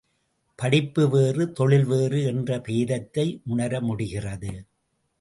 படிப்பு 0.59 1.03
வேறு 1.09 1.51
தொழில் 1.51 1.85
வேறு 1.85 2.23
என்ற 2.23 2.57
பேதத்தை 2.57 3.27
உணரமுடிகிறது. 3.49 4.53